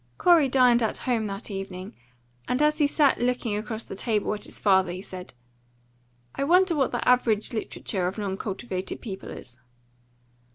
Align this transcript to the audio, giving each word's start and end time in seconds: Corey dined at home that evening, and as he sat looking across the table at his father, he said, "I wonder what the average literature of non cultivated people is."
Corey 0.17 0.49
dined 0.49 0.81
at 0.81 0.97
home 1.05 1.27
that 1.27 1.51
evening, 1.51 1.93
and 2.47 2.59
as 2.59 2.79
he 2.79 2.87
sat 2.87 3.19
looking 3.21 3.55
across 3.55 3.85
the 3.85 3.95
table 3.95 4.33
at 4.33 4.45
his 4.45 4.57
father, 4.57 4.91
he 4.91 4.99
said, 5.03 5.35
"I 6.33 6.43
wonder 6.43 6.73
what 6.73 6.91
the 6.91 7.07
average 7.07 7.53
literature 7.53 8.07
of 8.07 8.17
non 8.17 8.35
cultivated 8.35 8.99
people 8.99 9.29
is." 9.29 9.59